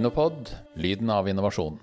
Innopod 0.00 0.48
lyden 0.80 1.10
av 1.12 1.26
innovasjon. 1.28 1.74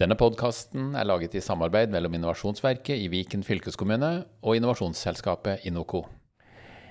Denne 0.00 0.16
podkasten 0.16 0.94
er 0.96 1.04
laget 1.04 1.34
i 1.36 1.42
samarbeid 1.44 1.92
mellom 1.92 2.14
Innovasjonsverket 2.16 2.96
i 2.96 3.10
Viken 3.12 3.42
fylkeskommune 3.44 4.08
og 4.40 4.56
innovasjonsselskapet 4.56 5.66
Inoco. 5.68 6.06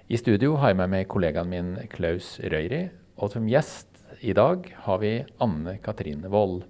I 0.06 0.20
studio 0.22 0.60
har 0.62 0.76
jeg 0.76 0.80
med 0.84 0.94
meg 0.94 1.10
kollegaen 1.10 1.50
min 1.50 1.74
Klaus 1.90 2.36
Røyri, 2.38 2.84
og 3.18 3.34
som 3.34 3.50
gjest 3.50 3.98
i 4.22 4.38
dag 4.38 4.70
har 4.86 5.02
vi 5.02 5.16
Anne 5.42 5.80
Katrine 5.82 6.30
Wold. 6.30 6.68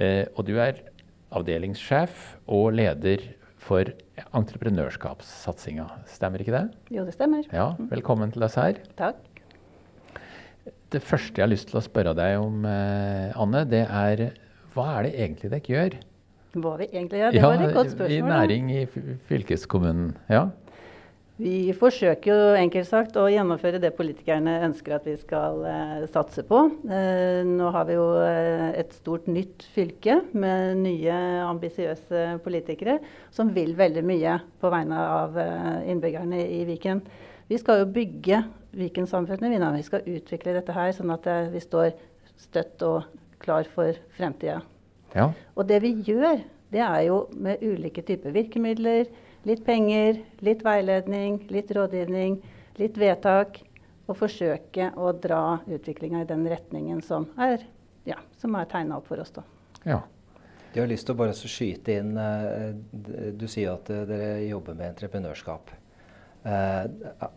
Eh, 0.00 0.24
og 0.32 0.48
du 0.48 0.56
er 0.56 0.80
avdelingssjef 1.36 2.38
og 2.48 2.72
leder 2.80 3.34
for 3.60 3.92
entreprenørskapssatsinga. 4.32 5.90
Stemmer 6.08 6.40
ikke 6.40 6.56
det? 6.56 6.66
Jo, 6.88 7.04
det 7.04 7.20
stemmer. 7.20 7.44
Ja, 7.52 7.74
Velkommen 7.92 8.32
til 8.32 8.48
oss 8.48 8.56
her. 8.56 8.80
Takk. 8.96 9.35
Det 10.92 11.02
første 11.02 11.40
jeg 11.40 11.44
har 11.46 11.50
lyst 11.50 11.70
til 11.72 11.80
å 11.80 11.84
spørre 11.84 12.12
deg 12.14 12.36
om, 12.38 12.60
eh, 12.64 13.32
Anne, 13.34 13.64
det 13.66 13.86
er 13.86 14.28
hva 14.76 14.98
er 14.98 15.08
det 15.08 15.16
egentlig 15.16 15.50
dere 15.50 15.72
gjør? 15.72 15.96
Hva 16.56 16.76
vi 16.80 16.86
egentlig 16.92 17.20
gjør, 17.20 17.32
det 17.32 17.42
var 17.42 17.64
et 17.64 17.74
godt 17.74 17.90
spørsmål. 17.94 18.14
I 18.16 18.20
næring 18.30 18.70
i 18.72 18.86
fylkeskommunen. 19.28 20.14
Ja. 20.32 20.46
Vi 21.36 21.68
forsøker 21.76 22.30
jo 22.30 22.44
enkelt 22.56 22.88
sagt 22.88 23.16
å 23.20 23.26
gjennomføre 23.28 23.80
det 23.80 23.90
politikerne 23.96 24.54
ønsker 24.64 24.94
at 24.96 25.04
vi 25.04 25.18
skal 25.20 25.58
eh, 25.68 26.06
satse 26.08 26.46
på. 26.48 26.62
Eh, 26.88 27.42
nå 27.44 27.68
har 27.74 27.84
vi 27.88 27.98
jo 27.98 28.06
eh, 28.24 28.70
et 28.80 28.94
stort 28.96 29.28
nytt 29.28 29.66
fylke 29.74 30.22
med 30.32 30.80
nye 30.80 31.18
ambisiøse 31.44 32.38
politikere 32.44 33.02
som 33.36 33.52
vil 33.52 33.74
veldig 33.76 34.04
mye 34.08 34.38
på 34.62 34.72
vegne 34.72 35.02
av 35.18 35.36
eh, 35.40 35.90
innbyggerne 35.92 36.40
i 36.40 36.62
Viken. 36.70 37.04
Vi 37.52 37.60
skal 37.60 37.84
jo 37.84 37.92
bygge 37.98 38.40
Viken-samfunnet. 38.76 39.52
Vi, 39.52 39.60
vi 39.76 39.86
skal 39.86 40.08
utvikle 40.16 40.56
dette 40.56 40.74
her 40.76 40.92
sånn 40.96 41.12
at 41.14 41.26
eh, 41.30 41.50
vi 41.52 41.62
står 41.62 41.92
støtt 42.36 42.82
og 42.86 43.06
klar 43.42 43.68
for 43.72 43.96
fremtida. 44.16 44.60
ja. 45.14 45.30
Og 45.54 45.68
det 45.68 45.80
vi 45.84 45.94
gjør, 46.06 46.42
det 46.72 46.82
er 46.82 47.00
jo 47.06 47.26
med 47.32 47.62
ulike 47.62 48.02
typer 48.02 48.34
virkemidler. 48.34 49.06
Litt 49.46 49.62
penger, 49.64 50.18
litt 50.42 50.64
veiledning, 50.66 51.38
litt 51.54 51.70
rådgivning, 51.70 52.40
litt 52.80 52.98
vedtak. 52.98 53.62
Og 54.06 54.14
forsøke 54.14 54.92
å 54.94 55.10
dra 55.18 55.58
utviklinga 55.66 56.20
i 56.22 56.26
den 56.28 56.44
retningen 56.46 57.00
som 57.02 57.24
er, 57.42 57.64
ja, 58.06 58.20
som 58.38 58.54
er 58.54 58.68
tegna 58.70 59.00
opp 59.00 59.08
for 59.10 59.18
oss. 59.22 59.32
da. 59.34 59.42
ja. 59.84 60.02
Jeg 60.76 60.82
har 60.84 60.90
lyst 60.90 61.06
til 61.08 61.14
å 61.14 61.16
bare 61.16 61.32
skyte 61.32 61.94
inn 61.96 62.18
eh, 62.20 62.74
Du 63.32 63.46
sier 63.48 63.72
at 63.72 63.88
eh, 63.88 64.02
dere 64.04 64.32
jobber 64.44 64.76
med 64.76 64.90
entreprenørskap. 64.90 65.70
Eh, 66.46 66.84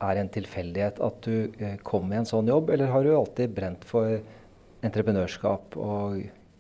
Er 0.10 0.20
en 0.22 0.30
tilfeldighet 0.30 1.00
at 1.02 1.22
du 1.26 1.52
eh, 1.58 1.78
kom 1.84 2.12
i 2.14 2.20
en 2.20 2.28
sånn 2.30 2.50
jobb, 2.52 2.70
eller 2.76 2.92
har 2.94 3.04
du 3.04 3.16
alltid 3.16 3.56
brent 3.56 3.86
for 3.88 4.20
entreprenørskap 4.86 5.76
og 5.82 6.20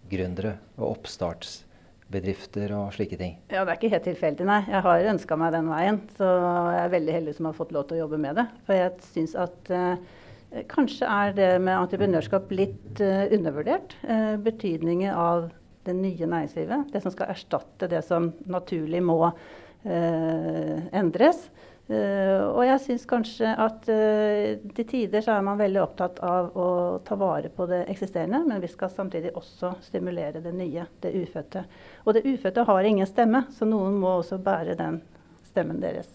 gründere 0.09 0.55
og 0.79 0.95
oppstartsbedrifter 0.95 2.73
og 2.75 2.93
slike 2.95 3.19
ting? 3.19 3.35
Ja, 3.51 3.61
Det 3.65 3.75
er 3.75 3.77
ikke 3.77 3.91
helt 3.93 4.07
tilfeldig, 4.09 4.47
nei. 4.49 4.63
Jeg 4.65 4.81
har 4.87 5.05
ønska 5.13 5.37
meg 5.37 5.53
den 5.53 5.69
veien. 5.69 6.01
Så 6.17 6.25
jeg 6.25 6.81
er 6.87 6.95
veldig 6.95 7.15
heldig 7.19 7.35
som 7.37 7.51
har 7.51 7.59
fått 7.59 7.75
lov 7.75 7.85
til 7.87 7.99
å 7.99 8.01
jobbe 8.07 8.21
med 8.25 8.41
det. 8.41 8.47
For 8.65 8.79
jeg 8.79 8.97
syns 9.11 9.37
at 9.37 9.71
eh, 9.75 10.65
kanskje 10.73 11.05
er 11.05 11.37
det 11.37 11.51
med 11.61 11.77
entreprenørskap 11.77 12.49
litt 12.57 12.99
eh, 13.05 13.27
undervurdert. 13.37 13.93
Eh, 14.09 14.35
betydningen 14.41 15.13
av 15.13 15.51
det 15.85 15.93
nye 15.95 16.25
næringslivet. 16.33 16.89
Det 16.91 17.05
som 17.05 17.13
skal 17.13 17.29
erstatte 17.31 17.87
det 17.93 18.01
som 18.09 18.33
naturlig 18.49 19.03
må 19.05 19.21
eh, 19.29 20.77
endres. 20.97 21.45
Eh, 21.89 22.41
og 22.45 22.61
jeg 22.67 22.81
syns 22.83 23.05
kanskje 23.09 23.49
at 23.49 23.87
uh, 23.89 24.67
til 24.77 24.85
tider 24.85 25.23
så 25.25 25.33
er 25.39 25.45
man 25.45 25.57
veldig 25.57 25.79
opptatt 25.81 26.19
av 26.21 26.51
å 26.53 26.67
ta 27.01 27.15
vare 27.17 27.49
på 27.49 27.65
det 27.71 27.79
eksisterende, 27.89 28.43
men 28.45 28.61
vi 28.61 28.69
skal 28.69 28.91
samtidig 28.93 29.31
også 29.33 29.71
stimulere 29.87 30.43
det 30.43 30.53
nye, 30.53 30.85
det 31.01 31.15
ufødte. 31.17 31.63
Og 32.05 32.13
det 32.13 32.27
ufødte 32.29 32.67
har 32.69 32.85
ingen 32.85 33.09
stemme, 33.09 33.41
så 33.57 33.65
noen 33.65 33.97
må 33.97 34.19
også 34.19 34.37
bære 34.37 34.77
den 34.77 35.01
stemmen 35.49 35.81
deres. 35.81 36.13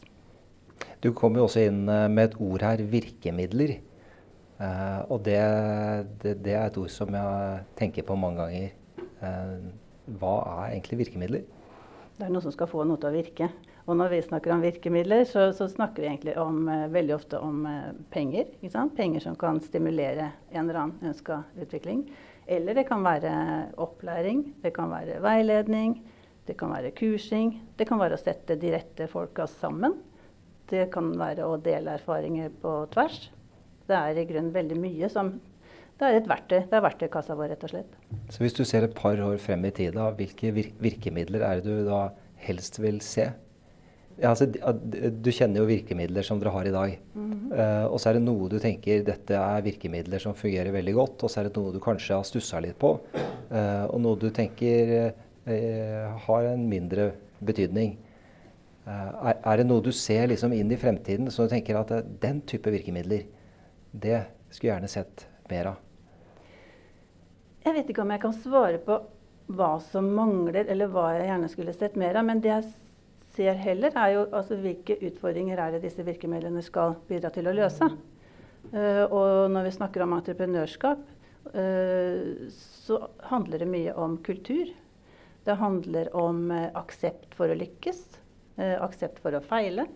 Du 1.02 1.10
kom 1.10 1.34
jo 1.34 1.48
også 1.48 1.66
inn 1.66 1.82
eh, 1.90 2.06
med 2.06 2.30
et 2.30 2.38
ord 2.38 2.68
her, 2.68 2.86
virkemidler. 2.94 3.80
Uh, 4.54 5.02
og 5.10 5.24
det, 5.26 5.42
det, 6.22 6.38
det 6.46 6.54
er 6.54 6.68
et 6.68 6.78
ord 6.78 6.94
som 6.94 7.10
jeg 7.18 7.66
tenker 7.74 8.06
på 8.06 8.14
mange 8.14 8.44
ganger. 8.44 8.70
Hva 10.20 10.34
er 10.60 10.74
egentlig 10.76 11.00
virkemidler? 11.00 11.46
Det 12.14 12.26
er 12.28 12.30
noe 12.30 12.44
som 12.44 12.52
skal 12.54 12.68
få 12.70 12.84
noe 12.86 13.00
til 13.00 13.10
å 13.10 13.16
virke. 13.16 13.48
Og 13.84 13.98
når 14.00 14.14
vi 14.14 14.22
snakker 14.24 14.54
om 14.54 14.62
virkemidler, 14.64 15.26
så, 15.28 15.50
så 15.52 15.66
snakker 15.68 16.04
vi 16.04 16.08
egentlig 16.08 16.38
om, 16.40 16.62
eh, 16.72 16.86
veldig 16.92 17.14
ofte 17.18 17.40
om 17.44 17.66
eh, 17.68 17.90
penger. 18.12 18.54
Penger 18.96 19.20
som 19.20 19.36
kan 19.36 19.60
stimulere 19.60 20.30
en 20.54 20.62
eller 20.62 20.80
annen 20.80 21.10
ønska 21.12 21.42
utvikling. 21.60 22.06
Eller 22.46 22.76
det 22.76 22.86
kan 22.88 23.04
være 23.04 23.34
opplæring, 23.80 24.46
det 24.62 24.72
kan 24.76 24.90
være 24.92 25.20
veiledning, 25.24 25.98
det 26.48 26.56
kan 26.60 26.72
være 26.72 26.92
kursing. 26.96 27.54
Det 27.76 27.86
kan 27.88 28.00
være 28.00 28.16
å 28.16 28.20
sette 28.20 28.56
de 28.60 28.72
rette 28.72 29.08
folka 29.08 29.46
sammen. 29.48 29.98
Det 30.68 30.88
kan 30.92 31.12
være 31.20 31.44
å 31.44 31.56
dele 31.60 31.98
erfaringer 31.98 32.52
på 32.60 32.72
tvers. 32.92 33.26
Det 33.84 33.96
er 33.96 34.16
i 34.20 34.26
grunnen 34.28 34.52
veldig 34.54 34.80
mye 34.80 35.12
som 35.12 35.36
Det 35.94 36.08
er 36.08 36.16
et 36.18 36.26
verktøy. 36.26 36.64
Det 36.66 36.74
er 36.74 36.82
verktøykassa 36.82 37.36
vår, 37.38 37.52
rett 37.52 37.64
og 37.68 37.70
slett. 37.70 37.92
Så 38.26 38.40
hvis 38.42 38.56
du 38.56 38.64
ser 38.66 38.82
et 38.82 38.96
par 38.98 39.20
år 39.22 39.36
frem 39.38 39.62
i 39.68 39.70
tida, 39.70 40.08
hvilke 40.18 40.50
vir 40.50 40.72
virkemidler 40.82 41.44
er 41.46 41.60
det 41.62 41.70
du 41.70 41.84
da 41.86 42.08
helst 42.42 42.80
vil 42.82 42.98
se? 43.04 43.28
Ja, 44.20 44.30
altså, 44.30 44.46
du 44.46 45.30
kjenner 45.34 45.62
jo 45.62 45.68
virkemidler 45.68 46.26
som 46.26 46.38
dere 46.38 46.52
har 46.54 46.68
i 46.68 46.74
dag. 46.74 46.92
Eh, 47.54 47.86
og 47.86 48.00
så 48.00 48.10
er 48.10 48.18
det 48.18 48.24
noe 48.24 48.48
du 48.50 48.56
tenker 48.62 49.04
dette 49.06 49.38
er 49.38 49.64
virkemidler 49.64 50.22
som 50.22 50.36
fungerer 50.38 50.74
veldig 50.74 50.94
godt, 50.96 51.24
og 51.26 51.30
så 51.30 51.40
er 51.40 51.48
det 51.48 51.58
noe 51.58 51.74
du 51.74 51.80
kanskje 51.82 52.16
har 52.16 52.26
stussa 52.26 52.60
litt 52.62 52.78
på, 52.80 52.96
uh, 53.52 53.84
og 53.90 54.00
noe 54.02 54.18
du 54.18 54.26
tenker 54.34 54.94
uh, 55.46 56.18
har 56.26 56.48
en 56.50 56.64
mindre 56.70 57.12
betydning. 57.44 57.96
Er, 58.84 59.38
er 59.38 59.60
det 59.60 59.64
noe 59.64 59.80
du 59.80 59.88
ser 59.96 60.26
liksom 60.28 60.52
inn 60.52 60.68
i 60.74 60.76
fremtiden 60.76 61.30
så 61.32 61.46
du 61.46 61.54
tenker 61.54 61.78
at 61.78 61.92
den 62.20 62.42
type 62.44 62.68
virkemidler, 62.68 63.22
det 63.96 64.18
skulle 64.50 64.68
jeg 64.68 64.74
gjerne 64.74 64.90
sett 64.92 65.24
mer 65.48 65.70
av? 65.70 65.78
Jeg 67.64 67.78
vet 67.78 67.88
ikke 67.88 68.04
om 68.04 68.12
jeg 68.12 68.20
kan 68.20 68.34
svare 68.36 68.80
på 68.84 68.98
hva 69.56 69.70
som 69.88 70.10
mangler, 70.16 70.68
eller 70.68 70.92
hva 70.92 71.06
jeg 71.16 71.30
gjerne 71.30 71.48
skulle 71.52 71.76
sett 71.76 71.96
mer 72.00 72.18
av. 72.20 72.28
Men 72.28 72.42
det 72.44 72.52
jeg 72.52 72.68
ser 73.34 73.58
heller, 73.58 73.94
er 73.96 74.14
jo 74.14 74.24
altså, 74.30 74.58
hvilke 74.60 74.96
utfordringer 75.08 75.60
er 75.60 75.74
det 75.74 75.84
disse 75.84 76.04
virkemidlene 76.06 76.62
skal 76.64 76.96
bidra 77.08 77.32
til 77.34 77.50
å 77.50 77.56
løse. 77.56 77.88
Uh, 78.72 79.04
og 79.10 79.50
når 79.52 79.68
vi 79.68 79.74
snakker 79.76 80.04
om 80.04 80.14
entreprenørskap, 80.16 81.02
uh, 81.52 82.46
så 82.54 83.00
handler 83.30 83.64
det 83.64 83.70
mye 83.70 83.94
om 84.00 84.16
kultur. 84.24 84.70
Det 85.44 85.58
handler 85.60 86.08
om 86.16 86.46
uh, 86.52 86.70
aksept 86.80 87.36
for 87.36 87.50
å 87.50 87.58
lykkes, 87.58 88.04
aksept 88.54 89.16
for 89.18 89.34
å 89.34 89.40
feile. 89.42 89.88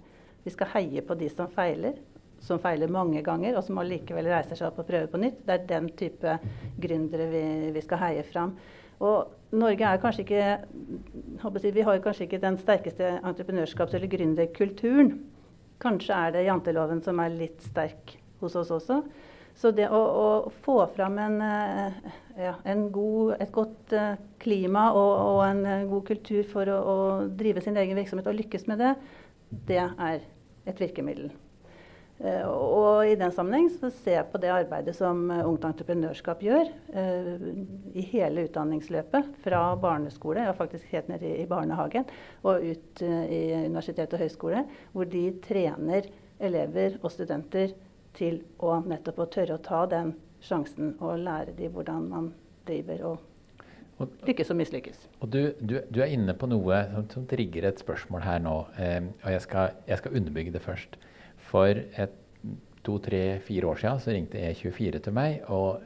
Vi 0.42 0.50
skal 0.50 0.72
heie 0.72 1.02
på 1.06 1.14
de 1.14 1.28
som 1.30 1.46
feiler, 1.54 2.00
som 2.42 2.58
feiler 2.58 2.90
mange 2.90 3.20
ganger, 3.22 3.54
og 3.54 3.62
som 3.62 3.78
allikevel 3.78 4.26
reiser 4.26 4.58
seg 4.58 4.66
opp 4.66 4.80
og 4.82 4.88
prøver 4.88 5.06
på 5.12 5.20
nytt. 5.22 5.44
Det 5.46 5.54
er 5.54 5.68
den 5.68 5.86
type 5.94 6.34
gründere 6.82 7.28
vi, 7.30 7.42
vi 7.76 7.82
skal 7.84 8.02
heie 8.02 8.24
fram. 8.26 8.56
Og 8.98 9.37
Norge 9.56 9.88
er 9.88 10.00
kanskje 10.02 10.24
ikke 10.26 11.58
si, 11.62 11.70
Vi 11.72 11.84
har 11.86 11.98
kanskje 12.04 12.26
ikke 12.26 12.42
den 12.42 12.58
sterkeste 12.60 13.18
entreprenørskaps- 13.22 13.94
eller 13.96 14.10
gründerkulturen. 14.12 15.14
Kanskje 15.80 16.14
er 16.14 16.32
det 16.34 16.44
janteloven 16.44 17.02
som 17.02 17.20
er 17.20 17.32
litt 17.32 17.62
sterk 17.62 18.18
hos 18.40 18.56
oss 18.56 18.70
også. 18.70 19.02
Så 19.58 19.72
det 19.74 19.88
å, 19.90 19.98
å 19.98 20.50
få 20.62 20.76
fram 20.94 21.16
en, 21.18 21.40
eh, 21.42 22.12
ja, 22.38 22.54
en 22.68 22.84
god, 22.94 23.38
et 23.42 23.50
godt 23.54 23.94
eh, 23.96 24.20
klima 24.38 24.92
og, 24.92 25.14
og 25.32 25.40
en 25.48 25.64
eh, 25.66 25.86
god 25.90 26.04
kultur 26.12 26.44
for 26.46 26.70
å, 26.70 26.78
å 26.78 26.98
drive 27.40 27.64
sin 27.64 27.78
egen 27.80 27.98
virksomhet 27.98 28.28
og 28.30 28.38
lykkes 28.38 28.68
med 28.70 28.84
det, 28.84 28.94
det 29.66 29.82
er 29.82 30.22
et 30.68 30.82
virkemiddel. 30.84 31.32
Eh, 32.18 32.42
og 32.42 33.06
i 33.06 33.14
den 33.18 33.30
sammenheng 33.30 33.68
så 33.70 33.92
ser 33.94 34.16
jeg 34.16 34.30
på 34.32 34.40
det 34.42 34.50
arbeidet 34.50 34.96
som 34.98 35.20
eh, 35.30 35.44
Ungt 35.46 35.66
Entreprenørskap 35.68 36.40
gjør 36.42 36.70
eh, 36.90 37.28
i 37.94 38.02
hele 38.10 38.48
utdanningsløpet. 38.48 39.28
Fra 39.44 39.62
barneskole, 39.78 40.42
ja 40.48 40.54
faktisk 40.58 40.90
helt 40.96 41.12
ned 41.12 41.22
i, 41.22 41.46
barnehagen, 41.46 42.08
og 42.42 42.64
ut 42.64 43.02
i 43.06 43.42
universitet 43.68 44.16
og 44.16 44.24
høyskole. 44.24 44.64
Hvor 44.92 45.06
de 45.06 45.28
trener 45.44 46.10
elever 46.42 46.98
og 47.02 47.12
studenter 47.14 47.76
til 48.18 48.42
å 48.58 48.80
nettopp 48.82 49.22
å 49.22 49.30
tørre 49.30 49.58
å 49.58 49.62
ta 49.62 49.84
den 49.90 50.16
sjansen 50.42 50.96
og 50.98 51.20
lære 51.22 51.54
dem 51.58 51.74
hvordan 51.74 52.06
man 52.10 52.30
driver 52.66 53.10
og 53.12 53.24
Og, 53.98 54.12
lykkes 54.28 54.50
og 54.52 54.56
mislykkes. 54.60 54.98
og 55.18 55.30
du, 55.34 55.40
du, 55.58 55.80
du 55.90 55.96
er 56.00 56.12
inne 56.14 56.30
på 56.38 56.46
noe 56.46 56.76
som, 56.92 57.06
som 57.10 57.24
trigger 57.26 57.64
et 57.66 57.80
spørsmål 57.82 58.20
her 58.22 58.38
nå. 58.38 58.52
Eh, 58.78 59.08
og 59.24 59.32
jeg 59.32 59.42
skal, 59.42 59.72
jeg 59.88 59.98
skal 59.98 60.14
underbygge 60.20 60.52
det 60.54 60.62
først. 60.62 60.94
For 61.48 61.80
to, 62.84 62.96
tre, 63.04 63.22
fire 63.44 63.68
år 63.68 63.80
siden 63.82 64.00
så 64.02 64.14
ringte 64.14 64.40
E24 64.50 65.02
til 65.04 65.14
meg 65.16 65.44
og 65.52 65.82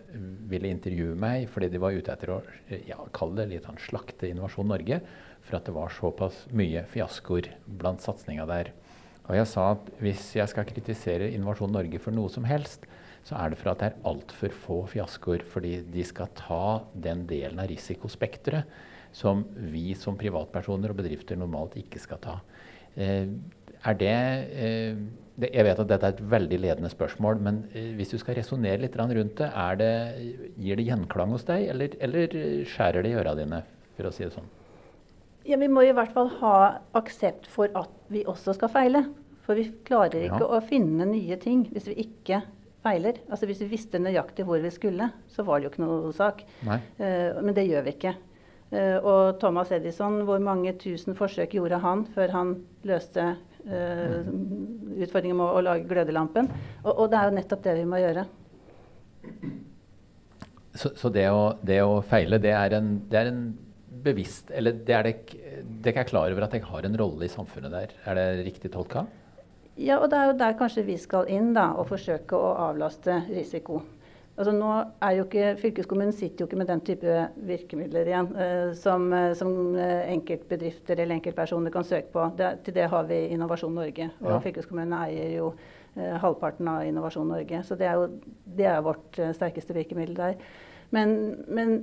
ville 0.51 0.71
intervjue 0.71 1.17
meg 1.19 1.49
fordi 1.51 1.71
de 1.73 1.81
var 1.83 1.97
ute 1.97 2.15
etter 2.15 2.35
å 2.35 2.41
ja, 2.87 2.99
kalle 3.15 3.41
det 3.41 3.49
litt 3.51 3.67
sånn 3.67 3.81
slakte 3.83 4.31
Innovasjon 4.31 4.71
Norge 4.71 5.01
for 5.43 5.59
at 5.59 5.67
det 5.67 5.75
var 5.75 5.95
såpass 5.95 6.45
mye 6.55 6.85
fiaskoer 6.91 7.51
blant 7.67 8.05
satsinga 8.05 8.47
der. 8.51 8.71
Og 9.29 9.37
jeg 9.39 9.49
sa 9.51 9.69
at 9.77 9.91
hvis 10.03 10.33
jeg 10.37 10.51
skal 10.51 10.67
kritisere 10.69 11.31
Innovasjon 11.35 11.75
Norge 11.75 11.99
for 12.03 12.15
noe 12.15 12.31
som 12.31 12.47
helst, 12.47 12.87
så 13.27 13.39
er 13.39 13.53
det 13.53 13.59
for 13.61 13.73
at 13.73 13.83
det 13.83 13.91
er 13.91 14.07
altfor 14.09 14.55
få 14.65 14.79
fiaskoer. 14.91 15.45
Fordi 15.47 15.77
de 15.95 16.07
skal 16.07 16.31
ta 16.39 16.83
den 16.95 17.25
delen 17.31 17.61
av 17.63 17.71
risikospekteret 17.71 18.71
som 19.15 19.45
vi 19.55 19.93
som 19.99 20.19
privatpersoner 20.19 20.91
og 20.91 21.03
bedrifter 21.03 21.39
normalt 21.39 21.77
ikke 21.79 22.01
skal 22.03 22.23
ta. 22.23 22.39
Eh, 22.97 23.29
er 23.85 23.99
det, 23.99 24.17
eh, 24.53 24.97
Jeg 25.43 25.65
vet 25.65 25.79
at 25.81 25.89
dette 25.89 26.07
er 26.07 26.13
et 26.13 26.31
veldig 26.31 26.59
ledende 26.61 26.91
spørsmål, 26.93 27.41
men 27.41 27.63
eh, 27.75 27.93
hvis 27.97 28.13
du 28.13 28.19
skal 28.21 28.37
resonnere 28.37 28.83
litt 28.85 28.97
rundt 28.97 29.37
det, 29.41 29.51
det, 29.79 29.93
gir 30.57 30.77
det 30.77 30.87
gjenklang 30.87 31.33
hos 31.33 31.45
deg, 31.49 31.69
eller, 31.73 31.97
eller 32.01 32.29
skjærer 32.69 33.03
det 33.03 33.11
i 33.11 33.17
øra 33.17 33.35
dine, 33.35 33.63
for 33.97 34.07
å 34.07 34.13
si 34.13 34.25
det 34.25 34.35
sånn? 34.37 34.51
Ja, 35.45 35.59
Vi 35.59 35.69
må 35.69 35.83
i 35.83 35.93
hvert 35.93 36.13
fall 36.13 36.31
ha 36.39 36.79
aksept 36.95 37.49
for 37.51 37.73
at 37.75 37.91
vi 38.09 38.25
også 38.25 38.55
skal 38.55 38.71
feile. 38.71 39.07
For 39.43 39.59
vi 39.59 39.73
klarer 39.87 40.29
ikke 40.29 40.45
ja. 40.45 40.51
å 40.55 40.63
finne 40.63 41.07
nye 41.09 41.37
ting 41.41 41.65
hvis 41.73 41.89
vi 41.91 41.97
ikke 42.05 42.45
feiler. 42.85 43.19
Altså 43.31 43.49
Hvis 43.51 43.63
vi 43.65 43.73
visste 43.73 43.99
nøyaktig 44.03 44.47
hvor 44.47 44.63
vi 44.63 44.71
skulle, 44.71 45.11
så 45.33 45.43
var 45.47 45.59
det 45.59 45.67
jo 45.67 45.73
ikke 45.73 45.83
noe 45.83 46.13
sak. 46.15 46.45
Uh, 46.67 47.41
men 47.41 47.55
det 47.57 47.67
gjør 47.67 47.89
vi 47.89 47.97
ikke. 47.97 48.15
Uh, 48.73 48.99
og 49.03 49.41
Thomas 49.43 49.73
Edison, 49.75 50.23
hvor 50.29 50.39
mange 50.43 50.75
tusen 50.79 51.19
forsøk 51.19 51.57
gjorde 51.59 51.83
han 51.83 52.07
før 52.15 52.37
han 52.37 52.55
løste 52.87 53.33
utfordringen 53.67 55.39
med 55.39 55.47
å, 55.47 55.59
å 55.59 55.65
lage 55.65 55.89
glødelampen? 55.89 56.51
Og, 56.85 56.93
og, 56.93 57.05
det 57.13 57.19
er 57.19 57.29
jo 57.29 57.37
nettopp 57.39 57.67
det 57.67 57.77
vi 57.79 57.89
må 57.89 58.01
gjøre. 58.03 58.27
Så, 60.75 60.95
så 60.97 61.11
det, 61.13 61.29
å, 61.31 61.53
det, 61.63 61.83
å, 61.85 62.01
feile, 62.07 62.41
det 62.43 62.55
er 62.57 62.79
en, 62.79 62.95
det 63.11 63.19
er 63.21 63.29
en 63.31 63.43
bevisst 64.03 64.49
Eller 64.51 64.79
det 64.83 64.95
er 65.93 66.07
klar 66.09 66.33
over 66.33 66.47
at 66.47 66.55
jeg 66.57 66.65
har 66.67 66.87
en 66.89 66.97
rolle 66.99 67.29
i 67.29 67.31
samfunnet 67.31 67.75
der. 67.75 67.93
Er 68.09 68.19
det 68.19 68.47
riktig 68.49 68.73
tolka? 68.75 69.05
Ja, 69.81 70.01
og 70.01 70.11
det 70.13 70.19
er 70.19 70.29
jo 70.29 70.39
der 70.41 70.57
kanskje 70.59 70.85
vi 70.85 70.99
skal 71.01 71.29
inn 71.33 71.53
da, 71.57 71.71
og 71.79 71.89
forsøke 71.89 72.37
å 72.37 72.55
avlaste 72.69 73.23
risiko. 73.31 73.81
Altså 74.33 74.53
nå 74.57 74.69
er 75.05 75.17
jo 75.19 75.27
ikke, 75.27 75.49
Fylkeskommunen 75.61 76.15
sitter 76.17 76.43
jo 76.43 76.49
ikke 76.49 76.57
med 76.63 76.71
den 76.71 76.81
type 76.87 77.17
virkemidler 77.49 78.09
igjen 78.09 78.31
eh, 78.41 78.71
som, 78.79 79.05
eh, 79.13 79.35
som, 79.37 79.53
eh, 79.77 80.09
enkeltbedrifter 80.15 81.03
eller 81.03 81.19
enkeltpersoner 81.19 81.75
kan 81.75 81.85
søke 81.85 82.09
på. 82.15 82.25
Det, 82.39 82.49
til 82.65 82.77
det 82.79 82.89
har 82.89 83.05
vi 83.11 83.27
Innovasjon 83.35 83.75
Norge. 83.77 84.09
Og 84.23 84.31
ja. 84.33 84.39
fylkeskommunen 84.47 84.97
eier 85.03 85.37
jo 85.37 85.51
eh, 85.99 86.17
halvparten 86.23 86.71
av 86.73 86.87
Innovasjon 86.89 87.29
Norge. 87.29 87.61
Så 87.69 87.77
det 87.77 87.91
er 87.91 88.01
jo 88.01 88.09
det 88.57 88.71
er 88.73 88.81
vårt 88.87 89.21
eh, 89.21 89.35
sterkeste 89.37 89.77
virkemiddel 89.77 90.17
der. 90.17 90.41
Men, 90.97 91.15
men 91.49 91.77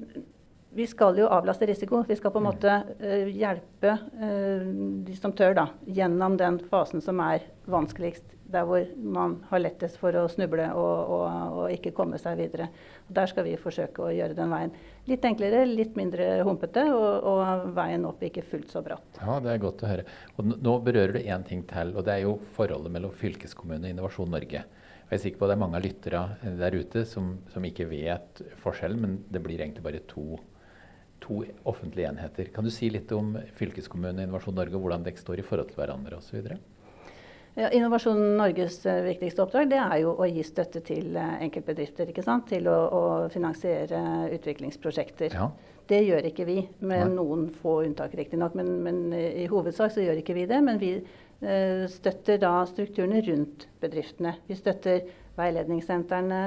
vi 0.71 0.87
skal 0.87 1.17
jo 1.17 1.27
avlaste 1.27 1.65
risiko. 1.65 2.03
Vi 2.07 2.15
skal 2.15 2.31
på 2.31 2.39
en 2.39 2.45
mm. 2.45 2.49
måte 2.49 2.73
uh, 3.01 3.29
hjelpe 3.33 3.95
uh, 4.21 4.67
de 5.05 5.15
som 5.17 5.33
tør 5.33 5.55
da, 5.57 5.69
gjennom 5.85 6.37
den 6.37 6.59
fasen 6.69 7.01
som 7.01 7.21
er 7.25 7.47
vanskeligst. 7.69 8.35
Der 8.49 8.65
hvor 8.65 8.81
man 8.97 9.35
har 9.51 9.61
lettest 9.61 9.99
for 10.01 10.15
å 10.17 10.23
snuble 10.29 10.63
og, 10.73 11.11
og, 11.13 11.25
og 11.59 11.73
ikke 11.73 11.93
komme 11.93 12.17
seg 12.17 12.39
videre. 12.39 12.65
Og 13.05 13.13
der 13.19 13.29
skal 13.29 13.45
vi 13.45 13.53
forsøke 13.61 14.07
å 14.07 14.09
gjøre 14.09 14.37
den 14.37 14.49
veien 14.49 14.73
litt 15.09 15.25
enklere, 15.25 15.61
litt 15.69 15.93
mindre 15.97 16.39
humpete, 16.45 16.87
og, 16.89 17.27
og 17.29 17.69
veien 17.77 18.07
opp 18.09 18.23
ikke 18.25 18.45
fullt 18.49 18.73
så 18.73 18.81
bratt. 18.85 19.21
Ja, 19.21 19.37
Det 19.45 19.53
er 19.53 19.61
godt 19.61 19.85
å 19.85 19.91
høre. 19.91 20.05
Og 20.37 20.49
nå 20.49 20.75
berører 20.85 21.13
du 21.13 21.21
én 21.21 21.45
ting 21.45 21.61
til, 21.69 21.93
og 21.93 22.05
det 22.09 22.15
er 22.15 22.25
jo 22.25 22.39
forholdet 22.57 22.93
mellom 22.97 23.13
fylkeskommune 23.21 23.85
og 23.85 23.93
Innovasjon 23.93 24.33
Norge. 24.33 24.65
Jeg 25.09 25.17
er 25.17 25.21
sikker 25.23 25.41
på 25.41 25.45
at 25.45 25.49
det 25.49 25.55
er 25.57 25.61
mange 25.63 25.77
av 25.77 25.85
lyttere 25.85 26.19
der 26.57 26.75
ute 26.77 27.01
som, 27.09 27.31
som 27.49 27.65
ikke 27.65 27.87
vet 27.89 28.41
forskjellen, 28.61 28.99
men 29.01 29.15
det 29.29 29.41
blir 29.45 29.61
egentlig 29.61 29.85
bare 29.85 30.01
to 30.09 30.37
to 31.23 31.43
offentlige 31.69 32.09
enheter. 32.09 32.49
Kan 32.55 32.67
du 32.67 32.71
si 32.73 32.89
litt 32.91 33.11
om 33.15 33.35
fylkeskommunen 33.57 34.21
og 34.21 34.27
Innovasjon 34.27 34.57
Norge, 34.57 34.77
og 34.77 34.85
hvordan 34.85 35.05
dere 35.05 35.21
står 35.21 35.41
i 35.41 35.45
forhold 35.45 35.71
til 35.71 35.81
hverandre 35.81 36.19
osv.? 36.19 36.53
Ja, 37.59 37.69
Innovasjon 37.75 38.19
Norges 38.37 38.77
uh, 38.85 39.01
viktigste 39.03 39.43
oppdrag 39.43 39.71
det 39.71 39.79
er 39.81 39.97
jo 40.03 40.13
å 40.15 40.27
gi 40.29 40.43
støtte 40.47 40.79
til 40.85 41.17
uh, 41.17 41.39
enkeltbedrifter. 41.43 42.11
ikke 42.11 42.23
sant? 42.23 42.45
Til 42.51 42.69
å, 42.71 42.77
å 42.87 43.01
finansiere 43.33 44.29
utviklingsprosjekter. 44.37 45.35
Ja. 45.35 45.49
Det 45.89 46.03
gjør 46.05 46.29
ikke 46.29 46.45
vi, 46.45 46.59
med 46.79 47.01
Nei. 47.01 47.15
noen 47.17 47.47
få 47.49 47.81
unntak 47.87 48.13
riktignok. 48.15 48.55
Men, 48.55 48.77
men 48.85 49.01
uh, 49.11 49.19
i 49.43 49.49
hovedsak 49.51 49.95
så 49.95 50.05
gjør 50.05 50.21
ikke 50.21 50.37
vi 50.37 50.45
det. 50.49 50.61
Men 50.65 50.79
vi 50.81 50.93
støtter 51.39 52.35
da 52.35 52.65
strukturene 52.67 53.21
rundt 53.23 53.61
bedriftene. 53.79 54.33
Vi 54.43 54.57
støtter 54.59 55.05
veiledningssentrene, 55.37 56.41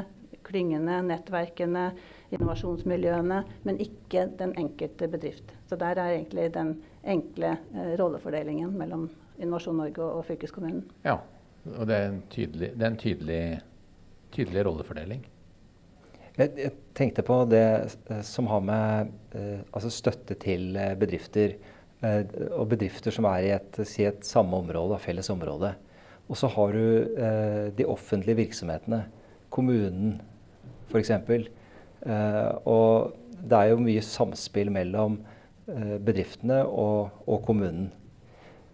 klyngene, 0.46 1.00
nettverkene 1.08 1.88
innovasjonsmiljøene, 2.32 3.42
men 3.66 3.82
ikke 3.82 4.26
den 4.38 4.54
enkelte 4.60 5.08
bedrift. 5.12 5.52
Så 5.68 5.78
der 5.80 6.00
er 6.00 6.16
egentlig 6.16 6.48
den 6.54 6.76
enkle 7.02 7.56
eh, 7.74 7.92
rollefordelingen 8.00 8.72
mellom 8.78 9.10
Innovasjon 9.42 9.78
Norge 9.80 10.02
og, 10.04 10.20
og 10.20 10.26
fylkeskommunen. 10.28 10.84
Ja, 11.06 11.18
og 11.72 11.86
det 11.88 11.98
er 11.98 12.08
en 12.10 12.22
tydelig, 12.30 12.72
er 12.76 12.88
en 12.88 12.98
tydelig, 13.00 13.42
tydelig 14.34 14.66
rollefordeling. 14.68 15.22
Jeg, 16.36 16.50
jeg, 16.56 16.72
tenkte 16.96 17.24
på 17.26 17.42
det 17.50 17.64
eh, 18.12 18.24
som 18.26 18.48
har 18.52 18.64
med 18.64 19.12
eh, 19.36 19.62
altså 19.72 19.92
støtte 19.92 20.36
til 20.40 20.76
bedrifter. 21.00 21.56
Eh, 22.02 22.22
og 22.56 22.66
bedrifter 22.72 23.14
som 23.14 23.28
er 23.30 23.46
i 23.46 23.54
et, 23.54 23.80
si 23.86 24.06
et 24.06 24.24
samme 24.26 24.58
område, 24.58 24.98
felles 25.02 25.30
område. 25.32 25.72
Og 26.28 26.38
så 26.38 26.50
har 26.50 26.74
du 26.74 26.84
eh, 27.14 27.66
de 27.76 27.86
offentlige 27.86 28.40
virksomhetene. 28.40 29.04
Kommunen, 29.52 30.16
f.eks. 30.90 31.10
Eh, 31.12 32.50
og 32.68 33.12
det 33.42 33.58
er 33.58 33.72
jo 33.72 33.82
mye 33.82 34.04
samspill 34.04 34.72
mellom 34.74 35.18
eh, 35.70 35.98
bedriftene 36.02 36.62
og, 36.66 37.22
og 37.26 37.42
kommunen. 37.46 37.90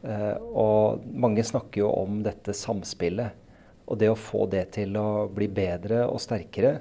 Eh, 0.02 0.36
og 0.38 1.04
mange 1.12 1.44
snakker 1.46 1.84
jo 1.84 1.92
om 1.92 2.22
dette 2.26 2.56
samspillet. 2.56 3.46
Og 3.88 4.00
det 4.00 4.10
å 4.12 4.18
få 4.20 4.44
det 4.52 4.66
til 4.76 4.96
å 5.00 5.26
bli 5.32 5.48
bedre 5.48 6.04
og 6.08 6.20
sterkere. 6.20 6.78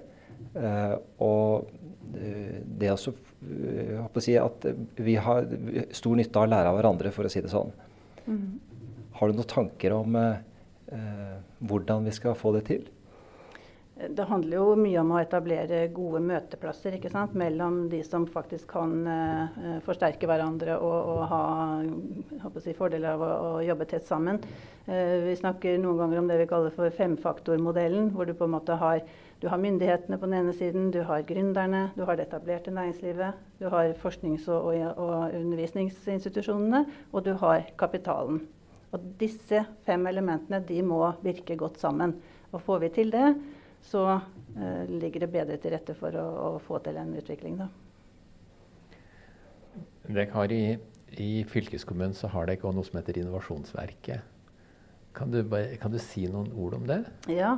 og 1.24 1.69
det 2.80 2.89
også 2.91 3.13
jeg 3.38 4.00
håper 4.01 4.21
å 4.21 4.23
si 4.23 4.35
at 4.39 4.65
vi 5.03 5.15
har 5.21 5.47
stor 5.95 6.18
nytte 6.18 6.39
av 6.39 6.47
å 6.47 6.51
lære 6.51 6.71
av 6.71 6.77
hverandre, 6.80 7.12
for 7.13 7.27
å 7.27 7.31
si 7.31 7.41
det 7.44 7.51
sånn. 7.51 7.71
Mm. 8.25 8.57
Har 9.18 9.30
du 9.30 9.38
noen 9.38 9.50
tanker 9.50 9.95
om 9.95 10.18
eh, 10.18 11.35
hvordan 11.59 12.07
vi 12.07 12.16
skal 12.16 12.37
få 12.37 12.54
det 12.57 12.63
til? 12.69 12.87
Det 13.97 14.27
handler 14.30 14.59
jo 14.59 14.73
mye 14.77 14.99
om 15.01 15.11
å 15.16 15.19
etablere 15.23 15.80
gode 15.89 16.19
møteplasser 16.21 16.94
ikke 16.99 17.09
sant? 17.09 17.33
mellom 17.37 17.87
de 17.89 18.04
som 18.06 18.27
faktisk 18.30 18.69
kan 18.69 18.92
uh, 19.09 19.80
forsterke 19.85 20.30
hverandre 20.30 20.75
og, 20.77 20.97
og 21.13 21.21
ha 21.31 22.51
si, 22.61 22.75
fordeler 22.77 23.16
av 23.16 23.23
å, 23.25 23.30
å, 23.47 23.63
jobbe 23.66 23.87
tett 23.89 24.06
sammen. 24.06 24.37
Uh, 24.85 25.25
vi 25.25 25.33
snakker 25.39 25.81
noen 25.81 26.04
ganger 26.04 26.21
om 26.21 26.30
det 26.30 26.37
vi 26.44 26.49
kaller 26.51 26.75
for 26.77 26.94
femfaktormodellen, 26.94 28.11
hvor 28.13 28.30
du 28.30 28.35
på 28.37 28.45
en 28.45 28.54
måte 28.54 28.77
har, 28.77 29.01
har 29.42 29.66
myndighetene 29.66 30.21
på 30.21 30.30
den 30.30 30.39
ene 30.44 30.54
siden, 30.54 30.92
du 30.94 31.01
har 31.09 31.25
gründerne, 31.25 31.87
du 31.97 32.06
har 32.06 32.19
det 32.19 32.30
etablerte 32.30 32.75
næringslivet, 32.77 33.44
du 33.57 33.66
har 33.73 33.97
forsknings- 34.04 34.45
og, 34.54 34.69
og, 34.77 35.04
og 35.07 35.37
undervisningsinstitusjonene, 35.42 36.85
og 37.09 37.25
du 37.25 37.33
har 37.42 37.66
kapitalen. 37.81 38.44
Og 38.94 39.13
disse 39.18 39.66
fem 39.89 40.06
elementene 40.07 40.61
de 40.69 40.83
må 40.85 41.01
virke 41.25 41.57
godt 41.57 41.81
sammen. 41.81 42.13
Og 42.54 42.61
får 42.63 42.85
vi 42.85 42.97
til 43.01 43.09
det, 43.11 43.31
så 43.86 44.04
eh, 44.14 44.90
ligger 44.90 45.26
det 45.26 45.31
bedre 45.34 45.57
til 45.62 45.74
rette 45.76 45.96
for 45.98 46.16
å, 46.18 46.26
å 46.26 46.50
få 46.64 46.80
til 46.86 46.98
en 47.00 47.14
utvikling. 47.18 47.60
Da. 47.62 47.68
Dere 50.07 50.28
har 50.34 50.54
i, 50.56 50.64
i, 51.19 51.31
fylkeskommunen 51.48 52.16
så 52.18 52.31
har 52.34 52.50
dere 52.50 52.74
noe 52.74 52.88
som 52.88 53.00
heter 53.00 53.22
Innovasjonsverket. 53.22 54.36
Kan 55.18 55.31
du, 55.34 55.42
kan 55.81 55.94
du, 55.94 55.98
si 56.02 56.28
noen 56.30 56.52
ord 56.54 56.78
om 56.78 56.86
det? 56.90 57.02
Ja. 57.34 57.57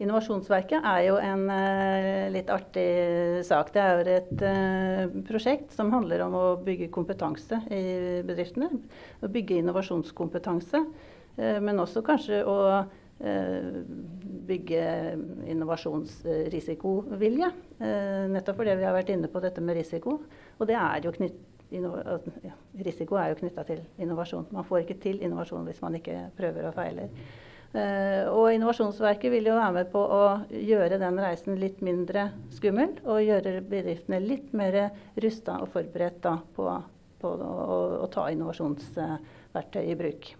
Innovasjonsverket 0.00 0.84
er 0.84 1.00
jo 1.06 1.16
en 1.20 1.46
uh, 1.48 2.28
litt 2.32 2.48
artig 2.52 3.42
sak. 3.44 3.72
Det 3.72 3.80
er 3.80 3.98
jo 3.98 4.14
et 4.14 4.44
uh, 4.44 5.16
prosjekt 5.28 5.74
som 5.76 5.92
handler 5.92 6.24
om 6.24 6.36
å 6.36 6.44
bygge 6.64 6.88
kompetanse 6.92 7.58
i 7.72 8.20
bedriftene. 8.24 8.68
Å 9.20 9.28
bygge 9.32 9.58
innovasjonskompetanse. 9.60 10.80
Uh, 11.36 11.58
men 11.64 11.80
også 11.84 12.04
kanskje 12.04 12.40
å 12.48 12.56
Eh, 12.80 12.86
bygge 14.50 15.16
innovasjonsrisikovilje. 15.46 17.50
Eh, 17.78 18.28
nettopp 18.32 18.56
fordi 18.60 18.74
vi 18.78 18.88
har 18.88 18.96
vært 18.96 19.12
inne 19.14 19.28
på 19.30 19.42
dette 19.44 19.60
med 19.64 19.78
risiko. 19.78 20.10
Og 20.58 20.70
er 20.70 21.10
knytt, 21.16 21.38
risiko 22.84 23.14
er 23.20 23.26
jo 23.30 23.40
knytta 23.42 23.62
til 23.68 23.80
innovasjon. 23.98 24.46
Man 24.50 24.66
får 24.66 24.78
ikke 24.84 25.02
til 25.04 25.16
innovasjon 25.22 25.66
hvis 25.68 25.82
man 25.84 25.94
ikke 26.00 26.16
prøver 26.38 26.62
og 26.70 26.74
feiler. 26.74 27.08
Uh, 27.70 28.26
og 28.34 28.50
Innovasjonsverket 28.50 29.30
vil 29.30 29.46
jo 29.46 29.52
være 29.54 29.74
med 29.76 29.92
på 29.92 30.00
å 30.02 30.22
gjøre 30.50 30.96
den 30.98 31.20
reisen 31.22 31.54
litt 31.60 31.78
mindre 31.86 32.32
skummel. 32.56 32.96
Og 33.06 33.22
gjøre 33.22 33.62
bedriftene 33.62 34.18
litt 34.24 34.50
mer 34.58 34.90
rusta 35.22 35.60
og 35.62 35.70
forberedt 35.76 36.18
da, 36.24 36.34
på, 36.56 36.66
på 37.22 37.28
å, 37.30 37.78
å, 38.02 38.06
ta 38.10 38.26
innovasjonsverktøy 38.34 39.84
i 39.86 39.98
bruk. 40.02 40.32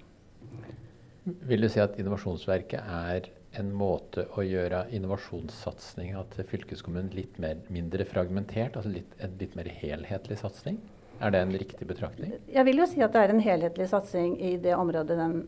Vil 1.25 1.61
du 1.61 1.69
si 1.69 1.83
at 1.83 1.99
Innovasjonsverket 2.01 2.81
er 2.81 3.29
en 3.59 3.73
måte 3.75 4.27
å 4.39 4.45
gjøre 4.47 4.85
innovasjonssatsinga 4.95 6.23
til 6.35 6.47
fylkeskommunen 6.53 7.11
litt 7.17 7.39
mer, 7.43 7.59
mindre 7.73 8.07
fragmentert? 8.09 8.79
Altså 8.79 8.93
litt, 8.95 9.15
en 9.19 9.37
litt 9.41 9.57
mer 9.59 9.71
helhetlig 9.81 10.39
satsing? 10.41 10.79
Er 11.21 11.35
det 11.35 11.43
en 11.45 11.53
riktig 11.53 11.89
betraktning? 11.89 12.37
Jeg 12.49 12.65
vil 12.69 12.81
jo 12.81 12.87
si 12.89 13.03
at 13.05 13.13
det 13.13 13.25
er 13.25 13.35
en 13.35 13.43
helhetlig 13.45 13.91
satsing 13.91 14.39
i 14.41 14.55
det 14.63 14.73
området 14.79 15.19
den 15.19 15.43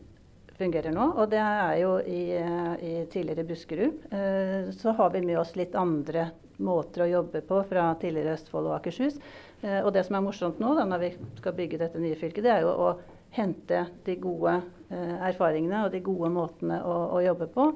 fungerer 0.59 0.93
nå. 0.93 1.07
Og 1.17 1.31
det 1.31 1.41
er 1.41 1.79
jo 1.81 1.95
i, 2.05 2.23
i 2.85 2.93
tidligere 3.09 3.47
Buskerud. 3.47 4.05
Eh, 4.13 4.69
så 4.77 4.93
har 4.99 5.13
vi 5.15 5.23
med 5.25 5.39
oss 5.41 5.55
litt 5.57 5.73
andre 5.79 6.29
måter 6.63 7.05
å 7.05 7.09
jobbe 7.09 7.41
på 7.47 7.63
fra 7.65 7.87
tidligere 8.01 8.35
Østfold 8.37 8.69
og 8.69 8.77
Akershus. 8.77 9.17
Eh, 9.63 9.79
og 9.81 9.93
det 9.95 10.05
som 10.05 10.19
er 10.19 10.25
morsomt 10.27 10.61
nå 10.61 10.75
da, 10.77 10.85
når 10.85 11.07
vi 11.07 11.11
skal 11.39 11.57
bygge 11.57 11.81
dette 11.81 12.01
nye 12.03 12.19
fylket, 12.19 12.45
det 12.45 12.53
er 12.53 12.67
jo 12.67 12.75
å 12.75 12.93
hente 13.33 13.85
de 14.05 14.15
gode 14.21 14.55
eh, 14.93 15.15
erfaringene 15.29 15.85
og 15.85 15.93
de 15.93 16.03
gode 16.05 16.29
måtene 16.33 16.79
å, 16.85 16.97
å, 17.17 17.21
jobbe 17.23 17.49
på 17.53 17.69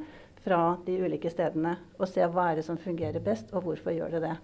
fra 0.46 0.62
de 0.86 1.00
ulike 1.02 1.32
stedene. 1.34 1.76
Og 1.98 2.10
se 2.10 2.26
hva 2.26 2.52
er 2.52 2.60
det 2.60 2.68
som 2.68 2.80
fungerer 2.80 3.24
best, 3.24 3.50
og 3.54 3.66
hvorfor 3.66 3.96
gjør 3.96 4.18
det 4.18 4.24
det. 4.28 4.36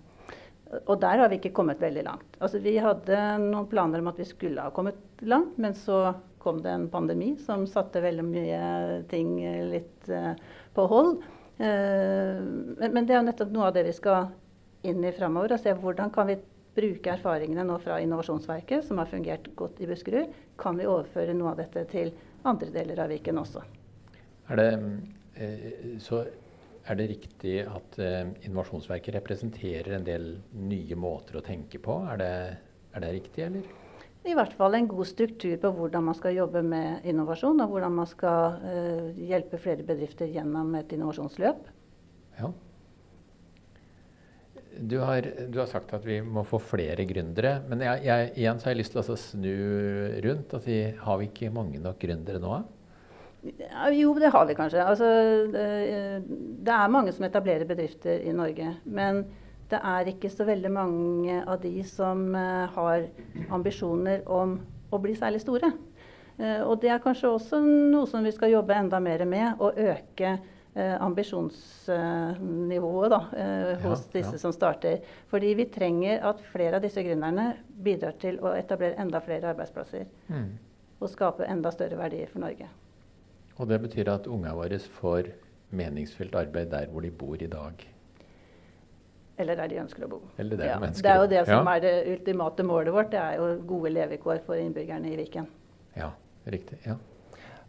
Og 0.90 0.98
der 1.00 1.22
har 1.22 1.30
vi 1.30 1.38
ikke 1.38 1.54
kommet 1.54 1.82
veldig 1.82 2.04
langt. 2.08 2.38
Altså, 2.42 2.60
vi 2.64 2.76
hadde 2.82 3.20
noen 3.44 3.70
planer 3.70 4.02
om 4.02 4.10
at 4.10 4.20
vi 4.20 4.26
skulle 4.26 4.64
ha 4.64 4.74
kommet 4.74 5.22
langt, 5.22 5.60
men 5.62 5.78
så 5.78 6.16
kom 6.44 6.64
det 6.64 6.74
en 6.74 6.90
pandemi 6.92 7.36
som 7.40 7.68
satte 7.70 8.02
veldig 8.04 8.26
mye 8.26 8.64
ting 9.12 9.38
litt 9.70 10.10
uh, 10.12 10.34
på 10.76 10.88
hold. 10.92 11.22
Uh, 11.62 12.42
men, 12.82 12.90
men, 12.90 13.06
det 13.06 13.14
er 13.14 13.22
jo 13.22 13.28
nettopp 13.30 13.54
noe 13.54 13.70
av 13.70 13.78
det 13.78 13.86
vi 13.88 13.94
skal 13.96 14.34
inn 14.90 15.06
i 15.06 15.14
framover. 15.16 15.54
Og 15.54 15.62
se 15.62 15.78
hvordan 15.78 16.12
kan 16.16 16.28
vi 16.32 16.42
bruke 16.76 17.14
erfaringene 17.14 17.66
nå 17.68 17.78
fra 17.84 18.00
Innovasjonsverket, 18.02 18.86
som 18.88 19.02
har 19.02 19.10
fungert 19.12 19.50
godt 19.58 19.82
i 19.84 19.90
Buskerud, 19.90 20.32
kan 20.60 20.78
vi 20.80 20.90
overføre 20.90 21.36
noe 21.38 21.54
av 21.54 21.62
dette 21.62 21.86
til 21.92 22.14
andre 22.50 22.72
deler 22.74 23.04
av 23.04 23.14
Viken 23.14 23.42
også. 23.42 23.64
Er 24.52 24.60
det, 24.60 24.70
eh, 25.36 25.68
så 26.04 26.24
er 26.84 27.00
det 27.00 27.10
riktig 27.14 27.62
at 27.64 28.00
eh, 28.02 28.26
Innovasjonsverket 28.48 29.16
representerer 29.20 29.96
en 29.96 30.08
del 30.08 30.34
nye 30.58 30.98
måter 31.00 31.40
å 31.40 31.46
tenke 31.46 31.80
på? 31.80 32.02
Er 32.12 32.20
det, 32.20 32.34
er 32.94 33.06
det 33.06 33.14
riktig, 33.20 33.46
eller? 33.48 33.72
I 34.24 34.36
hvert 34.38 34.54
fall 34.56 34.78
en 34.78 34.88
god 34.88 35.08
struktur 35.08 35.56
på 35.60 35.70
hvordan 35.76 36.06
man 36.08 36.16
skal 36.16 36.38
jobbe 36.38 36.62
med 36.64 37.08
innovasjon, 37.12 37.60
og 37.60 37.74
hvordan 37.74 37.96
man 37.98 38.08
skal 38.08 38.60
uh, 38.64 39.10
hjelpe 39.20 39.60
flere 39.60 39.84
bedrifter 39.84 40.30
gjennom 40.32 40.70
et 40.80 40.94
innovasjonsløp. 40.96 41.66
Ja. 42.38 42.54
Du 44.84 44.98
har, 45.00 45.26
du 45.48 45.60
har, 45.62 45.68
sagt 45.70 45.94
at 45.96 46.04
vi 46.04 46.18
må 46.26 46.44
få 46.48 46.60
flere 46.60 47.06
gründere. 47.08 47.56
Men 47.70 47.84
jeg, 47.86 48.04
jeg, 48.04 48.32
igjen 48.42 48.60
så 48.60 48.68
har 48.68 48.74
jeg 48.74 48.82
lyst 48.82 48.96
til 48.96 49.02
å 49.02 49.18
snu 49.20 49.54
rundt 50.26 50.56
og 50.58 50.66
si 50.66 50.80
har 51.06 51.20
vi 51.22 51.30
ikke 51.30 51.52
mange 51.56 51.80
nok 51.84 52.02
gründere 52.02 52.42
nå? 52.44 52.58
Ja, 53.44 53.88
jo, 53.92 54.14
det 54.20 54.32
har 54.34 54.48
vi 54.48 54.58
kanskje. 54.58 54.84
Altså, 54.84 55.08
det, 55.54 55.64
det, 56.64 56.76
er 56.76 56.92
mange 56.92 57.14
som 57.16 57.28
etablerer 57.28 57.68
bedrifter 57.70 58.24
i 58.24 58.36
Norge. 58.36 58.76
Men 58.84 59.24
det 59.72 59.80
er 59.80 60.12
ikke 60.12 60.32
så 60.32 60.48
veldig 60.48 60.72
mange 60.74 61.40
av 61.42 61.62
de 61.64 61.78
som 61.88 62.28
uh, 62.36 62.68
har 62.76 63.08
ambisjoner 63.56 64.24
om 64.32 64.58
å 64.94 65.00
bli 65.04 65.16
særlig 65.20 65.44
store. 65.44 65.72
Uh, 66.40 66.64
og 66.68 66.80
det 66.84 66.92
er 66.92 67.04
kanskje 67.04 67.32
også 67.32 67.62
noe 67.64 68.08
som 68.10 68.26
vi 68.26 68.36
skal 68.36 68.52
jobbe 68.56 68.76
enda 68.80 69.00
mer 69.04 69.24
med. 69.28 69.64
Å 69.64 69.72
øke 69.92 70.38
Eh, 70.38 70.63
ambisjonsnivået 70.76 73.12
da, 73.14 73.22
eh, 73.38 73.78
hos 73.84 74.08
ja, 74.08 74.12
disse 74.20 74.32
ja. 74.32 74.38
som 74.42 74.52
starter. 74.56 74.98
Fordi 75.30 75.54
vi 75.54 75.66
trenger 75.70 76.26
at 76.30 76.42
flere 76.52 76.76
av 76.80 76.84
disse 76.86 77.02
gründerne 77.06 77.46
bidrar 77.86 78.14
til 78.22 78.36
å 78.42 78.48
etablere 78.58 79.02
enda 79.02 79.20
flere 79.22 79.50
arbeidsplasser. 79.54 80.06
Mm. 80.30 80.52
Og 81.00 81.10
skape 81.12 81.46
enda 81.46 81.72
større 81.72 81.98
verdier 82.00 82.28
for 82.32 82.40
Norge. 82.42 82.68
Og 83.58 83.70
det 83.70 83.82
betyr 83.84 84.10
at 84.10 84.28
ungene 84.28 84.56
våre 84.58 84.80
får 84.80 85.24
meningsfylt 85.74 86.36
arbeid 86.36 86.72
der 86.72 86.86
hvor 86.90 87.02
de 87.06 87.12
bor 87.12 87.42
i 87.42 87.50
dag? 87.50 87.90
Eller 89.38 89.58
der 89.58 89.70
de 89.70 89.80
ønsker 89.82 90.06
å 90.06 90.10
bo. 90.10 90.22
Eller 90.38 90.58
der 90.58 90.70
ja. 90.70 90.80
de 90.80 91.02
det 91.02 91.10
er 91.10 91.22
jo 91.22 91.30
det 91.30 91.46
som 91.50 91.68
er 91.70 91.80
det 91.82 91.94
ultimate 92.14 92.66
målet 92.66 92.94
vårt. 92.94 93.12
Det 93.14 93.22
er 93.22 93.40
jo 93.42 93.48
gode 93.68 93.90
levekår 93.94 94.44
for 94.46 94.56
innbyggerne 94.58 95.10
i 95.10 95.18
Viken. 95.18 95.48
Ja, 95.98 96.12
riktig. 96.46 96.78
ja. 96.86 96.98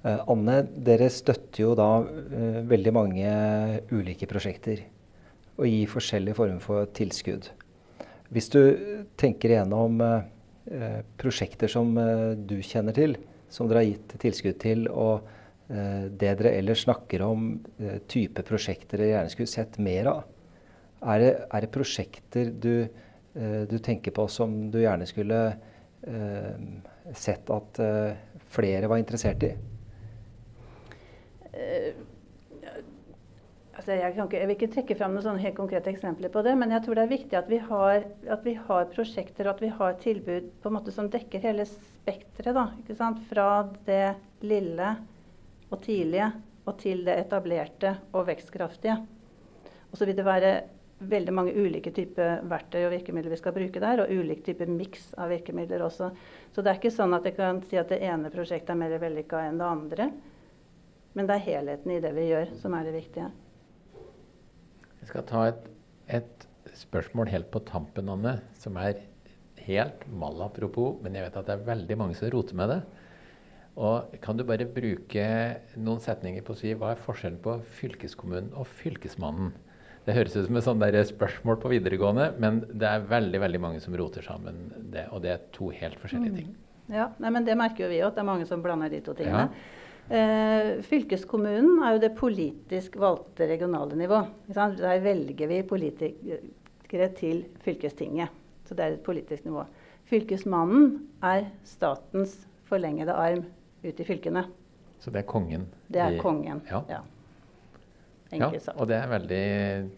Eh, 0.04 0.20
Anne, 0.28 0.58
dere 0.84 1.08
støtter 1.12 1.62
jo 1.62 1.74
da 1.78 1.88
uh, 2.04 2.60
veldig 2.68 2.92
mange 2.92 3.28
ulike 3.94 4.28
prosjekter 4.28 4.82
og 5.54 5.68
gir 5.70 5.88
forskjellige 5.88 6.36
former 6.36 6.60
for 6.60 6.90
tilskudd. 6.96 7.48
Hvis 8.34 8.50
du 8.52 8.60
tenker 9.20 9.54
igjennom 9.54 10.02
uh, 10.02 11.00
prosjekter 11.20 11.72
som 11.72 11.94
du 12.48 12.58
kjenner 12.64 12.96
til, 12.96 13.16
som 13.52 13.70
dere 13.70 13.84
har 13.84 13.90
gitt 13.92 14.14
tilskudd 14.20 14.60
til, 14.62 14.86
og 14.90 15.30
det 15.64 16.32
dere 16.40 16.50
ellers 16.58 16.82
snakker 16.84 17.22
om, 17.24 17.44
type 18.10 18.42
prosjekter 18.44 19.00
dere 19.00 19.12
gjerne 19.12 19.32
skulle 19.32 19.52
sett 19.52 19.78
mer 19.80 20.10
av, 20.10 20.18
er 21.14 21.22
det, 21.22 21.30
er 21.46 21.64
det 21.64 21.70
prosjekter 21.72 22.50
du, 22.50 22.72
du, 23.70 23.76
tenker 23.78 24.12
på 24.16 24.26
som 24.32 24.56
du 24.74 24.80
gjerne 24.82 25.08
skulle 25.08 25.38
sett 27.16 27.54
at 27.54 27.80
flere 28.56 28.90
var 28.90 29.00
interessert 29.00 29.48
i? 29.48 29.54
Altså 33.84 33.98
jeg, 34.00 34.14
ikke, 34.14 34.38
jeg, 34.38 34.48
vil 34.48 34.56
ikke 34.56 34.72
trekke 34.72 34.94
fram 34.96 35.12
noen 35.12 35.40
helt 35.42 35.56
konkrete 35.58 35.90
eksempler 35.92 36.30
på 36.32 36.40
det, 36.46 36.54
men 36.56 36.70
jeg 36.72 36.84
tror 36.84 36.96
det 36.96 37.02
er 37.04 37.10
viktig 37.10 37.36
at 37.36 37.50
vi 37.52 37.58
har, 37.60 38.06
at 38.32 38.46
vi 38.46 38.54
har 38.56 38.86
prosjekter 38.94 39.44
og 39.44 39.58
at 39.58 39.60
vi 39.60 39.68
har 39.76 39.98
tilbud 40.00 40.46
på 40.62 40.70
en 40.70 40.76
måte 40.78 40.94
som 40.94 41.10
dekker 41.12 41.44
hele 41.44 41.66
spekteret. 41.68 42.56
Fra 43.28 43.48
det 43.84 44.14
lille 44.40 44.94
og 45.68 45.82
tidlige 45.84 46.30
og 46.64 46.78
til 46.80 47.04
det 47.04 47.18
etablerte 47.26 47.92
og 48.16 48.24
vekstkraftige. 48.30 48.96
Og 49.92 50.00
så 50.00 50.08
vil 50.08 50.16
det 50.16 50.24
være 50.24 50.54
veldig 51.04 51.36
mange 51.36 51.52
ulike 51.52 51.92
typer 51.92 52.40
verktøy 52.48 52.86
og 52.86 52.94
virkemidler 52.94 53.34
vi 53.34 53.42
skal 53.42 53.52
bruke 53.52 53.84
der, 53.84 54.00
og 54.00 54.16
ulik 54.16 54.46
type 54.46 54.64
miks 54.70 55.10
av 55.20 55.28
virkemidler 55.34 55.84
også. 55.84 56.08
Så 56.54 56.64
det 56.64 56.72
er 56.72 56.80
ikke 56.80 56.94
sånn 56.94 57.12
at 57.12 57.28
jeg 57.28 57.36
kan 57.36 57.60
si 57.68 57.76
at 57.76 57.92
det 57.92 58.00
ene 58.00 58.32
prosjektet 58.32 58.72
er 58.72 58.80
mer 58.80 58.96
vellykka 59.02 59.44
enn 59.44 59.60
det 59.60 59.68
andre. 59.68 60.12
Men 61.14 61.28
det 61.28 61.36
er 61.36 61.48
helheten 61.52 61.92
i 61.92 62.00
det 62.00 62.16
vi 62.16 62.30
gjør, 62.32 62.56
som 62.62 62.74
er 62.78 62.88
det 62.88 62.96
viktige. 62.96 63.34
Jeg 65.04 65.10
skal 65.10 65.24
ta 65.28 65.40
et, 65.50 65.64
et 66.16 66.44
spørsmål 66.80 67.28
helt 67.28 67.50
på 67.52 67.60
tampen, 67.68 68.08
Anne, 68.08 68.38
som 68.56 68.78
er 68.80 69.02
helt 69.66 70.06
malapropos, 70.08 70.96
men 71.04 71.18
jeg 71.18 71.26
vet 71.26 71.36
at 71.36 71.50
det 71.50 71.58
er 71.58 71.66
veldig 71.66 71.98
mange 72.00 72.16
som 72.16 72.30
roter 72.32 72.56
med 72.56 72.72
det. 72.72 72.78
Og 73.76 74.16
Kan 74.24 74.40
du 74.40 74.46
bare 74.48 74.64
bruke 74.64 75.26
noen 75.76 76.00
setninger 76.00 76.40
på 76.46 76.54
å 76.54 76.56
si 76.56 76.72
hva 76.72 76.94
er 76.94 77.04
forskjellen 77.04 77.36
på 77.44 77.58
fylkeskommunen 77.82 78.48
og 78.56 78.64
fylkesmannen? 78.80 79.52
Det 80.08 80.16
høres 80.16 80.38
ut 80.38 80.48
som 80.48 80.56
et 80.56 80.64
sånt 80.64 80.88
spørsmål 81.12 81.60
på 81.60 81.74
videregående, 81.74 82.32
men 82.40 82.64
det 82.72 82.88
er 82.88 83.04
veldig 83.12 83.44
veldig 83.44 83.60
mange 83.60 83.84
som 83.84 83.92
roter 84.00 84.24
sammen 84.24 84.70
det. 84.88 85.04
Og 85.12 85.20
det 85.20 85.36
er 85.36 85.48
to 85.52 85.68
helt 85.68 86.00
forskjellige 86.00 86.40
ting. 86.40 86.48
Mm. 86.48 86.96
Ja, 86.96 87.10
nei, 87.20 87.28
men 87.28 87.44
Det 87.44 87.60
merker 87.60 87.84
jo 87.84 87.92
vi 87.92 88.00
òg, 88.00 88.08
at 88.08 88.16
det 88.16 88.24
er 88.24 88.32
mange 88.32 88.48
som 88.48 88.64
blander 88.64 88.88
de 88.88 89.04
to 89.04 89.12
tingene. 89.12 89.50
Ja. 89.52 89.82
Eh, 90.12 90.82
fylkeskommunen 90.84 91.80
er 91.84 91.94
jo 91.94 92.02
det 92.02 92.12
politisk 92.18 92.98
valgte 93.00 93.48
regionale 93.48 93.96
nivå. 93.96 94.20
Der 94.52 95.00
velger 95.00 95.48
vi 95.48 95.62
politikere 95.64 97.08
til 97.16 97.44
fylkestinget. 97.64 98.28
Så 98.68 98.74
det 98.74 98.84
er 98.84 98.96
et 98.96 99.04
politisk 99.04 99.44
nivå. 99.44 99.64
Fylkesmannen 100.08 101.08
er 101.24 101.48
statens 101.64 102.36
forlengede 102.68 103.12
arm 103.12 103.44
ut 103.84 104.00
i 104.00 104.04
fylkene. 104.04 104.44
Så 105.00 105.10
det 105.10 105.24
er 105.24 105.28
kongen? 105.28 105.66
Det 105.88 106.00
er 106.00 106.20
kongen, 106.20 106.62
ja. 106.70 106.80
ja. 106.88 107.00
Ja, 108.32 108.48
og 108.48 108.88
det 108.90 108.96
er 108.96 109.10
veldig 109.10 109.42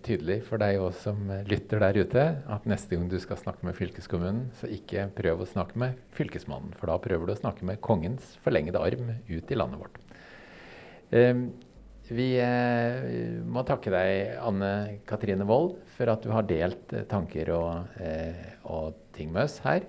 tydelig 0.04 0.40
for 0.44 0.60
deg 0.60 0.80
òg 0.82 0.96
som 0.98 1.28
lytter 1.48 1.80
der 1.80 2.00
ute, 2.02 2.24
at 2.52 2.66
neste 2.68 2.98
gang 2.98 3.06
du 3.08 3.16
skal 3.22 3.38
snakke 3.40 3.64
med 3.64 3.76
fylkeskommunen, 3.78 4.48
så 4.58 4.68
ikke 4.72 5.06
prøv 5.16 5.44
å 5.44 5.48
snakke 5.48 5.78
med 5.80 6.00
fylkesmannen, 6.16 6.74
for 6.76 6.90
da 6.90 6.98
prøver 7.00 7.30
du 7.30 7.32
å 7.36 7.38
snakke 7.38 7.64
med 7.68 7.80
kongens 7.84 8.34
forlengede 8.44 8.82
arm 8.82 9.14
ut 9.30 9.54
i 9.54 9.58
landet 9.58 9.80
vårt. 9.80 10.02
Eh, 11.14 11.32
vi 12.06 12.28
eh, 12.38 13.40
må 13.42 13.64
takke 13.66 13.90
deg, 13.94 14.36
Anne 14.42 14.72
Katrine 15.08 15.46
Wold, 15.48 15.80
for 15.96 16.12
at 16.12 16.26
du 16.26 16.30
har 16.34 16.46
delt 16.46 16.92
tanker 17.10 17.50
og, 17.56 17.98
eh, 18.02 18.58
og 18.68 18.98
ting 19.16 19.32
med 19.34 19.48
oss 19.48 19.58
her. 19.64 19.86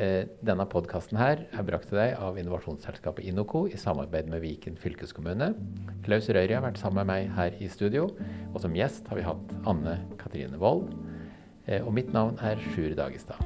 Eh, 0.00 0.24
denne 0.40 0.64
podkasten 0.70 1.18
er 1.20 1.42
brakt 1.66 1.90
til 1.90 1.98
deg 2.00 2.14
av 2.16 2.38
innovasjonsselskapet 2.40 3.26
Inoco 3.28 3.66
i 3.68 3.76
samarbeid 3.80 4.30
med 4.32 4.40
Viken 4.40 4.78
fylkeskommune. 4.80 5.50
Klaus 6.06 6.30
Røyri 6.32 6.56
har 6.56 6.64
vært 6.64 6.80
sammen 6.80 7.02
med 7.02 7.10
meg 7.10 7.28
her 7.36 7.58
i 7.60 7.68
studio, 7.68 8.08
og 8.54 8.60
som 8.64 8.76
gjest 8.76 9.10
har 9.12 9.20
vi 9.20 9.28
hatt 9.28 9.56
Anne 9.68 9.98
Katrine 10.22 10.60
Wold. 10.62 10.88
Eh, 11.66 11.84
og 11.84 11.92
mitt 11.98 12.14
navn 12.16 12.40
er 12.40 12.60
Sjur 12.70 12.96
Dagestad. 12.96 13.44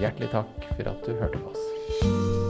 Hjertelig 0.00 0.32
takk 0.34 0.72
for 0.72 0.96
at 0.96 1.04
du 1.06 1.14
hørte 1.20 1.38
på 1.38 1.52
oss. 1.54 2.41